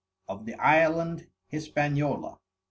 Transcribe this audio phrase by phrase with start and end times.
[0.27, 2.39] Of the Island HISPANIOLA.